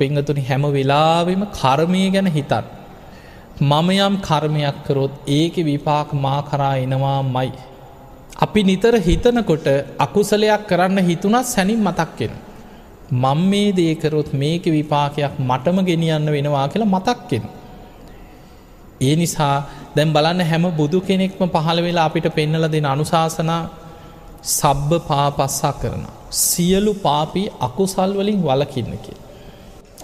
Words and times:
පෙංගතුනි 0.00 0.42
හැම 0.42 0.62
වෙලාවෙම 0.68 1.42
කර්මය 1.52 2.04
ගැන 2.10 2.28
හිතත්. 2.28 2.52
මම 3.62 3.88
යම් 3.98 4.14
කර්මයක් 4.18 4.76
කරොත් 4.86 5.12
ඒක 5.30 5.54
විපාක් 5.62 6.08
මා 6.16 6.40
කරා 6.42 6.74
එනවා 6.78 7.18
මයි. 7.28 7.50
අපි 8.36 8.60
නිතර 8.62 8.94
හිතනකොට 8.98 9.66
අකුසලයක් 9.98 10.62
කරන්න 10.66 10.98
හිතුනත් 11.00 11.46
සැනින් 11.46 11.80
මතක්කෙන. 11.80 12.32
මං 13.12 13.40
මේ 13.44 13.72
දේකරොත් 13.72 14.28
මේක 14.34 14.64
විපාකයක් 14.66 15.32
මටම 15.40 15.78
ගෙනියන්න 15.84 16.26
වෙනවා 16.28 16.68
කියලා 16.68 16.88
මතක්කෙන. 16.88 17.44
ඒ 19.00 19.14
නිසා 19.16 19.56
දැම් 19.96 20.12
බලන්න 20.12 20.40
හැම 20.42 20.64
බුදු 20.72 21.00
කෙනෙක්ම 21.02 21.42
පහළ 21.48 21.80
වෙලා 21.82 22.04
අපිට 22.04 22.26
පෙන්නල 22.30 22.64
දෙන 22.68 22.86
අනුශාසනා 22.86 23.62
සබ්බ 24.50 24.90
පාපස්සා 25.08 25.72
කරන. 25.74 26.04
සියලු 26.32 26.94
පාපී 26.96 27.48
අකුසල් 27.60 28.12
වලින් 28.14 28.38
වලකින්න 28.42 28.92
කිය. 28.98 29.18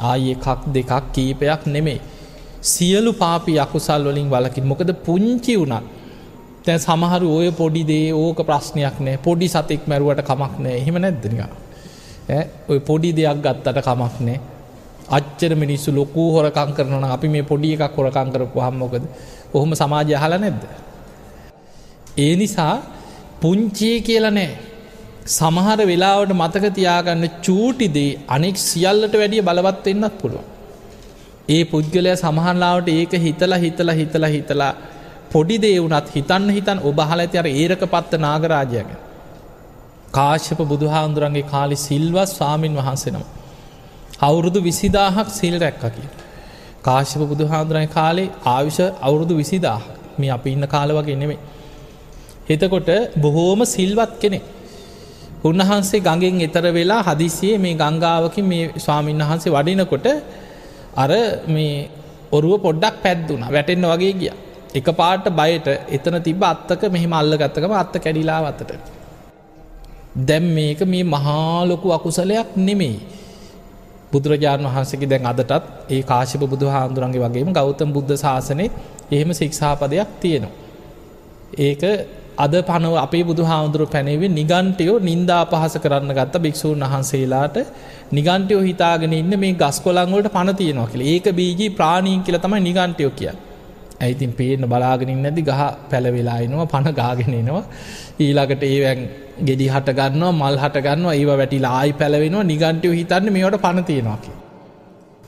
ආය 0.01 0.33
එකක් 0.35 0.47
දෙකක් 0.75 0.93
කීපයක් 1.15 1.67
නෙමේ. 1.67 2.01
සියලු 2.61 3.13
පාපි 3.13 3.59
අකුසල් 3.59 4.03
වලින් 4.09 4.29
වලකින් 4.31 4.65
මොකද 4.67 4.91
පුංචි 5.07 5.55
වුණත් 5.57 5.85
තැන් 6.65 6.79
සමහරු 6.79 7.29
ඔය 7.39 7.51
පොඩිදේ 7.53 8.13
ඕක 8.13 8.39
ප්‍රශ්නයක් 8.49 8.97
නෑ. 9.01 9.17
පොඩි 9.27 9.49
සතෙක් 9.49 9.87
මැරුවට 9.87 10.27
කමක් 10.29 10.55
නෑ. 10.65 10.77
එහෙම 10.81 10.97
නැද්දනික 11.05 11.41
ඔය 12.69 12.79
පොඩි 12.81 13.13
දෙයක් 13.13 13.39
ගත්තට 13.45 13.79
කමක් 13.87 14.17
නෑ. 14.27 14.41
අච්චර 15.17 15.53
මිනිස්සු 15.55 15.95
ලොකූ 15.95 16.29
හොරකං 16.35 16.71
කරන 16.77 17.05
අපි 17.05 17.29
මේ 17.29 17.43
පොඩි 17.43 17.73
එකක් 17.75 17.97
හොරකං 17.97 18.33
කරපු 18.35 18.59
හම්මොකද 18.67 19.05
ඔහොම 19.55 19.73
සමාජය 19.81 20.15
හල 20.23 20.35
නැද්ද. 20.45 20.63
ඒ 22.25 22.35
නිසා 22.37 22.75
පුංචිය 23.41 24.01
කියලා 24.07 24.35
නෑ. 24.39 24.66
සමහර 25.27 25.81
වෙලාවට 25.85 26.33
මතක 26.33 26.67
තියාගන්න 26.73 27.25
චූටිදේ 27.43 28.11
අනෙක් 28.29 28.57
සියල්ලට 28.61 29.15
වැඩිය 29.15 29.43
බලවත් 29.43 29.87
වෙන්නත් 29.87 30.19
පුළුව. 30.21 30.45
ඒ 31.49 31.63
පුද්ගලය 31.65 32.13
සමහන්ලාවට 32.17 32.89
ඒක 32.91 33.13
හිතලා 33.19 33.59
හිතලා 33.59 33.95
හිතලා 33.95 34.29
හිතලා 34.29 34.73
පොඩි 35.33 35.57
දේවුනත් 35.59 36.13
හිතන්න 36.15 36.49
හිතන් 36.51 36.79
ඔබහල 36.83 37.21
ඇති 37.21 37.39
අර 37.39 37.49
ඒරක 37.53 37.83
පත්ත 37.87 38.21
නාගරාජයක. 38.21 38.91
කාශ්‍යප 40.13 40.61
බුදුහාන්දුරන්ගේ 40.65 41.43
කාලි 41.45 41.77
සිල්වස් 41.79 42.31
ස්වාමීන් 42.37 42.77
වහන්සෙනවා. 42.77 43.33
අවුරුදු 44.21 44.61
විසිදාහක් 44.63 45.29
සිල් 45.31 45.57
රැක්ක 45.61 45.85
කිය. 45.91 46.09
කාශ්‍යප 46.83 47.23
බුදුහාන්දුරයි 47.25 47.89
කාලේ 47.89 48.33
ආවිෂ 48.47 48.79
අවුරුදු 49.01 49.35
විසිදාහ 49.37 49.81
මේ 50.19 50.31
අපි 50.31 50.51
ඉන්න 50.51 50.67
කාල 50.67 50.91
වගේ 50.91 51.17
නෙමේ. 51.17 51.39
එතකොට 52.49 52.91
බොහෝම 53.19 53.61
සිල්වත් 53.67 54.13
කෙනෙ. 54.21 54.41
උන්වහන්සේ 55.47 56.01
ගඟෙන් 56.01 56.41
එතර 56.43 56.67
වෙලා 56.71 57.03
හදිසියේ 57.05 57.59
මේ 57.59 57.75
ගංගාවකින් 57.75 58.45
මේ 58.45 58.65
ස්වාමීන් 58.77 59.23
වහන්සේ 59.23 59.53
වඩිනකොට 59.53 60.07
අර 60.97 61.11
මේ 61.49 61.89
ඔරුව 62.33 62.61
පොඩ්ඩක් 62.61 62.97
පැද්දුන 63.03 63.43
වැටෙන්න්න 63.47 63.87
වගේ 63.87 64.15
ගිය. 64.15 64.33
එක 64.75 64.89
පාට 64.93 65.27
බයට 65.33 65.67
එතන 65.89 66.17
තිබ 66.21 66.43
අත්තක 66.45 66.83
මෙහෙම 66.89 67.13
අල්ල 67.13 67.33
ගත්තකම 67.35 67.73
අත්ත 67.75 67.95
කැඩිලා 67.99 68.41
අතට. 68.45 68.73
දැම් 70.19 70.45
මේක 70.51 70.81
මේ 70.85 71.05
මහාලොකු 71.07 71.89
අකුසලයක් 71.91 72.57
නෙමෙයි. 72.59 72.99
බුදුරජාණන් 74.13 74.67
වහන්සේකි 74.67 75.07
දැන් 75.07 75.27
අදටත් 75.27 75.65
ඒ 75.89 76.03
කාශිප 76.03 76.43
බුදු 76.43 76.67
හාන්දුරන්ගේ 76.69 77.23
වගේම 77.23 77.51
ගෞතම 77.53 77.91
බුද්ධ 77.91 78.15
ශාසනය 78.17 78.67
එහෙම 79.11 79.31
ශික්ෂාපදයක් 79.33 80.09
තියෙනවා. 80.21 80.55
ඒක 81.59 81.83
අද 82.37 82.55
පනව 82.63 82.97
අපේ 82.97 83.25
බුදු 83.25 83.43
හාමුදුරු 83.43 83.87
පැනවේ 83.87 84.29
නිගන්ටයෝ 84.31 84.97
නින්දා 85.01 85.43
පහස 85.45 85.75
කරන්න 85.79 86.13
ගත්ත 86.13 86.43
භික්‍ෂූන් 86.45 86.83
වහන්සේලාට 86.85 87.57
නිගන්ටයෝ 88.13 88.61
හිතාගෙන 88.61 89.15
ඉන්න 89.15 89.35
මේ 89.43 89.53
ගස් 89.55 89.77
කොළංවලට 89.81 90.29
පනතියනවා 90.29 90.89
කියල. 90.93 91.03
ඒක 91.05 91.27
බීජී 91.33 91.71
ප්‍රාණීන් 91.71 92.23
කියල 92.23 92.39
තමයි 92.39 92.61
නිගන්ටයෝ 92.61 93.13
කිය. 93.13 93.31
ඇයිතින් 94.01 94.33
පේන 94.33 94.65
බලාගෙනින් 94.65 95.23
නැති 95.23 95.43
ගහ 95.43 95.63
පැළවෙලායනවා 95.91 96.67
පණ 96.67 96.95
ගාගෙනනවා 96.95 97.63
ඊලාකට 98.19 98.63
ඒවැන් 98.65 99.01
ගෙඩි 99.41 99.69
හටගන්නවා 99.69 100.33
මල් 100.33 100.59
හටගන්නවා 100.65 101.15
ඒව 101.15 101.31
වැටිලා 101.33 101.73
ආයි 101.79 101.93
පැලවෙනවා. 101.93 102.45
නිගන්ටයෝ 102.45 102.93
හිතන්න 102.93 103.33
මේට 103.33 103.57
පනතියෙනවා 103.65 104.19
කිය. 104.19 104.37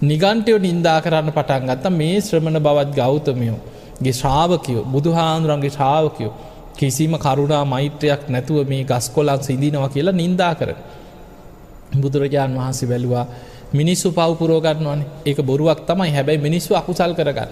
නිගන්ටයෝ 0.02 0.58
නින්දා 0.58 0.98
කරන්න 1.00 1.32
පටන් 1.32 1.66
ගත්ත 1.70 1.94
මේ 1.96 2.20
ශ්‍රමණ 2.20 2.60
බවත් 2.60 2.94
ගෞතමයෝ 2.94 3.58
ගේ 4.02 4.12
ශ්‍රාවකයෝ 4.12 4.84
බුදුහාන්දුරන්ගේ 4.86 5.70
ශ්‍රාවකයෝ. 5.70 6.32
කිසිම 6.78 7.12
කරුණා 7.16 7.64
මෛත්‍රයක් 7.66 8.22
නැතුව 8.28 8.58
මේ 8.64 8.84
ගස් 8.84 9.06
කොලන් 9.10 9.40
සිදිනවා 9.40 9.88
කියලා 9.88 10.14
නින්දා 10.14 10.54
කර. 10.54 10.70
බුදුරජාණන් 11.94 12.56
වහන්සේ 12.56 12.88
බැලුවා 12.88 13.26
මිනිස්සු 13.72 14.08
පවපුරෝගන්නවන 14.12 15.00
ඒක 15.24 15.38
බොරුවක් 15.42 15.80
තමයි 15.82 16.10
හැබැයි 16.10 16.38
මිනිස්සු 16.38 16.74
අකුසල් 16.74 17.12
කරගන්න. 17.14 17.50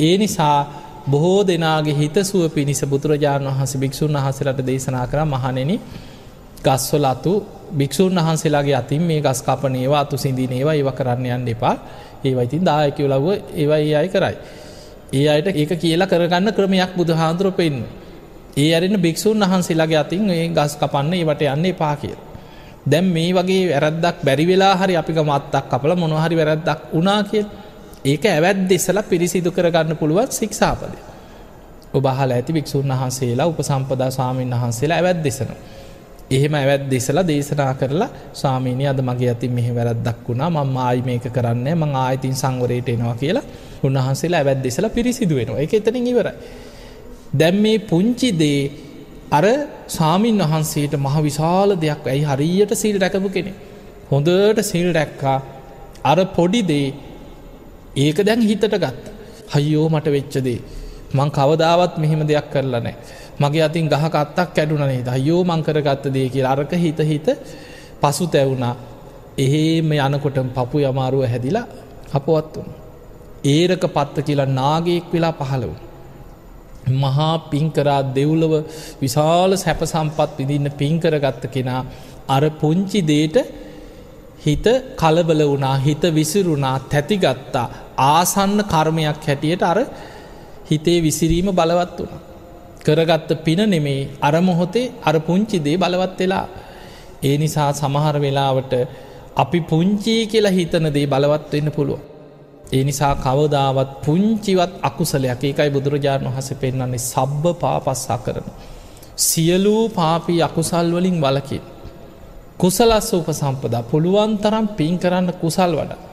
ඒ 0.00 0.14
නිසා 0.18 0.58
බොහෝ 1.06 1.40
දෙනාගේ 1.42 1.94
හිතසුව 1.94 2.42
පිණිස 2.50 2.82
බුදුරජාණන් 2.84 3.48
වහන්සේ 3.48 3.80
භික්‍ෂූන් 3.80 4.16
වහසලට 4.16 4.60
දේශනා 4.62 5.06
කර 5.06 5.20
මහනෙන 5.26 5.72
ගස්වල 6.60 7.04
අතු 7.06 7.32
භික්‍ෂූන් 7.72 8.14
වහන්සේලාගේ 8.16 8.74
අතින් 8.74 9.02
මේ 9.02 9.20
ගස් 9.20 9.40
කපන 9.42 9.74
ඒවා 9.76 10.00
අතු 10.00 10.16
සිින්දින 10.16 10.52
ඒවා 10.52 10.74
ඒව 10.74 10.90
කරන්න 10.92 11.26
යන්න 11.28 11.48
එපා 11.48 11.76
ඒවයිතින් 12.24 12.62
දායකව 12.62 13.06
ලව 13.06 13.26
ඒවා 13.54 13.78
ඒ 13.78 13.94
අයි 13.94 14.08
කරයි. 14.08 14.36
ඒ 15.12 15.28
අයට 15.28 15.48
ඒක 15.52 15.72
කියලා 15.76 16.06
කරගන්න 16.06 16.52
ක්‍රමයක් 16.52 16.92
බුදු 16.96 17.12
හාන්දුර 17.14 17.52
පෙන්න්න. 17.52 17.99
ඒ 18.56 18.74
අරන්න 18.74 18.96
භික්‍ෂූන් 18.98 19.40
වහන්සේලාගේ 19.42 19.98
අතින් 19.98 20.30
ඒ 20.30 20.48
ගස් 20.50 20.76
කපන්න 20.76 21.14
ඒවට 21.14 21.42
යන්නේ 21.48 21.72
පා 21.74 21.94
කිය. 21.96 22.14
දැම් 22.84 23.06
මේ 23.06 23.32
වගේ 23.32 23.62
වැරද්දක් 23.72 24.24
බැරිවෙලා 24.24 24.74
හරි 24.76 24.96
අපික 24.96 25.18
මත්තක් 25.20 25.64
කපල 25.68 25.94
මොනහරි 25.96 26.36
වැරද්දක් 26.36 26.80
වනා 26.92 27.22
කිය 27.24 27.44
ඒක 28.04 28.24
ඇවැත් 28.26 28.66
දෙසල 28.66 28.98
පිරිසිදු 29.02 29.50
කරගන්න 29.50 29.96
පුළුවත් 29.96 30.32
සික්ෂාපද. 30.32 30.94
ඔබහල 31.92 32.30
ඇති 32.30 32.52
භික්‍ෂූන් 32.52 32.88
වහන්සේලා 32.90 33.46
උපසම්පදා 33.46 34.10
ස්වාමීන් 34.10 34.50
වහන්සේලා 34.52 34.96
ඇවැත් 34.96 35.20
දෙසන. 35.20 35.50
එහෙම 36.30 36.54
ඇවැත් 36.54 36.84
දෙසලා 36.86 37.24
දේශනා 37.24 37.74
කරලා 37.74 38.08
ස්වාමීනය 38.32 38.86
අද 38.86 39.00
මගේ 39.00 39.28
ඇති 39.28 39.48
මෙහි 39.48 39.70
වැරද්දක් 39.70 40.26
වුණා 40.28 40.50
මං 40.50 40.76
ආයි 40.78 41.02
මේක 41.02 41.24
කරන්න 41.28 41.68
මං 41.74 41.94
ආයිතින් 41.96 42.34
සංවරයට 42.34 42.88
එනවා 42.88 43.14
කියලා 43.14 43.44
උන්වහන්සේලා 43.82 44.38
ඇවැත් 44.38 44.60
දෙසල 44.62 44.88
පිරිසිදු 44.88 45.34
වෙනවා 45.34 45.58
එක 45.58 45.74
එතනින් 45.74 46.06
ඉවරයි. 46.06 46.34
දැම් 47.32 47.56
මේ 47.56 47.78
පුංචි 47.80 48.30
දේ 48.32 48.70
අර 49.30 49.44
සාමීන් 49.88 50.38
වහන්සේට 50.40 50.94
මහ 50.96 51.16
විශාල 51.20 51.70
දෙයක් 51.76 52.04
ඇයි 52.04 52.24
හරියට 52.24 52.72
සිල් 52.74 52.96
රැකපු 52.98 53.28
කෙනෙ. 53.28 53.52
හොඳට 54.10 54.60
සිල් 54.62 54.88
රැක්කා 54.92 55.38
අර 56.02 56.18
පොඩිදේ 56.28 56.94
ඒක 57.96 58.18
දැන් 58.18 58.42
හිතට 58.42 58.64
ගත්. 58.74 59.02
හයියෝ 59.48 59.88
මට 59.88 60.06
වෙච්චදේ. 60.08 60.60
මං 61.12 61.30
කවදාවත් 61.30 61.98
මෙහෙම 61.98 62.22
දෙයක් 62.26 62.46
කරලා 62.52 62.80
නෑ. 62.80 62.96
මගේ 63.38 63.62
අතින් 63.62 63.88
ගහක 63.88 64.14
අත්තක් 64.16 64.50
කැඩුනනේ 64.54 65.02
දයෝ 65.02 65.42
මංකරගත්ත 65.44 66.04
දේ 66.08 66.28
කිය 66.28 66.44
අරක 66.44 66.72
හිත 66.74 66.98
හිත 67.02 67.28
පසු 68.00 68.26
තැවුණා 68.26 68.74
එහෙම 69.38 69.92
යනකොටම 69.98 70.48
පපු 70.50 70.76
යමාරුව 70.80 71.22
හැදිලා 71.24 71.66
අපවත් 72.12 72.54
වුණ. 72.54 72.70
ඒරක 73.46 73.84
පත්ත 73.88 74.16
කියලා 74.26 74.50
නාගයෙක් 74.50 75.06
වෙලා 75.12 75.32
පහළවුණ. 75.34 75.89
මහා 76.86 77.32
පින්කරා 77.50 78.02
දෙව්ලව 78.14 78.52
විශාල 79.00 79.52
සැප 79.56 79.82
සම්පත් 79.84 80.38
විදින්න 80.38 80.70
පින්කරගත්ත 80.72 81.44
කෙනා 81.52 81.82
අර 82.28 82.42
පුංචි 82.60 83.00
දේට 83.02 83.36
හිත 84.38 84.66
කලබල 84.96 85.42
වුණා 85.44 85.76
හිත 85.78 86.02
විසිරුණා 86.10 86.76
තැතිගත්තා 86.88 87.66
ආසන්න 88.08 88.58
කර්මයක් 88.64 89.20
හැටියට 89.26 89.62
අර 89.62 89.78
හිතේ 90.70 90.98
විසිරීම 91.00 91.48
බලවත් 91.50 91.98
වුණා. 91.98 92.20
කරගත්ත 92.80 93.30
පින 93.44 93.60
නෙමේ 93.66 94.08
අරමොහොතේ 94.20 94.92
අර 95.04 95.16
පුංචි 95.20 95.58
දේ 95.58 95.76
බලවත් 95.76 96.18
වෙලා 96.18 96.46
ඒ 97.22 97.36
නිසා 97.38 97.70
සමහර 97.72 98.16
වෙලාවට 98.18 98.72
අපි 99.36 99.60
පුංචී 99.62 100.20
කියලා 100.26 100.50
හිතන 100.50 100.86
දේ 100.88 101.06
බලවත් 101.06 101.52
වෙන්න 101.52 101.70
පුළුව. 101.70 102.00
ඒ 102.72 102.82
නිසා 102.84 103.14
කවදාවත් 103.16 103.90
පුංචිවත් 104.04 104.72
අකුසලයක් 104.82 105.40
ඒකයි 105.40 105.70
බුදුරජාණන් 105.70 106.28
වහස 106.28 106.48
පෙන්න්නන්නේ 106.56 107.04
සබ්බ 107.04 107.44
පාපස්සා 107.56 108.18
කරන. 108.18 108.46
සියලූ 109.18 109.82
පාපී 109.90 110.40
අකුසල් 110.42 110.86
වලින් 110.92 111.16
වලකින්. 111.20 111.64
කුසලස්ස 112.58 113.08
උප 113.14 113.28
සම්පදා 113.32 113.82
පුළුවන් 113.84 114.32
තරම් 114.38 114.66
පින් 114.70 114.94
කරන්න 114.98 115.28
කුසල් 115.34 115.72
වඩා 115.74 116.00